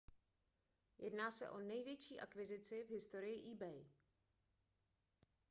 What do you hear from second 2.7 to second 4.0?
v historii ebay